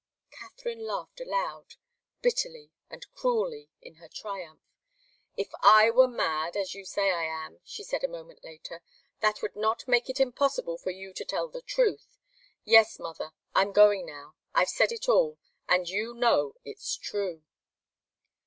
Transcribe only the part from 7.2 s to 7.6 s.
am,"